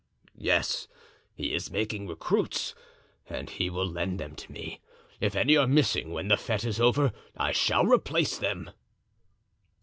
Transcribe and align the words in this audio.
"Yes, 0.39 0.87
he 1.35 1.53
is 1.53 1.69
making 1.69 2.07
recruits 2.07 2.73
and 3.29 3.47
he 3.51 3.69
will 3.69 3.85
lend 3.85 4.19
them 4.19 4.35
to 4.37 4.51
me; 4.51 4.81
if 5.19 5.35
any 5.35 5.55
are 5.55 5.67
missing 5.67 6.11
when 6.11 6.27
the 6.27 6.37
fete 6.37 6.65
is 6.65 6.79
over, 6.81 7.11
I 7.37 7.51
shall 7.51 7.85
replace 7.85 8.35
them." 8.39 8.71